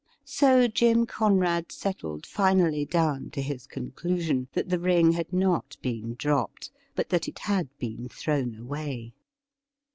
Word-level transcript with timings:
So 0.25 0.67
Jim 0.67 1.05
Conrad 1.05 1.71
settled 1.71 2.25
finally 2.25 2.85
down 2.85 3.29
to 3.33 3.39
his 3.39 3.67
conclusion 3.67 4.47
that 4.53 4.69
the 4.69 4.79
ring 4.79 5.11
had 5.11 5.31
not 5.31 5.77
been 5.83 6.15
dropped, 6.15 6.71
but 6.95 7.09
that 7.09 7.27
it 7.27 7.37
had 7.37 7.69
been 7.77 8.09
thrown 8.09 8.55
away. 8.55 9.13